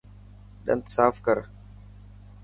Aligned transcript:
ڏنت 0.65 0.85
صاف 0.95 1.15
ڪر. 1.27 1.37